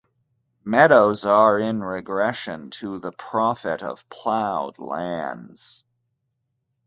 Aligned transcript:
Meadows 0.63 1.27
are 1.27 1.59
in 1.59 1.83
regression 1.83 2.71
to 2.71 2.97
the 2.97 3.11
profit 3.11 3.83
of 3.83 4.09
plowed 4.09 4.79
lands. 4.79 5.83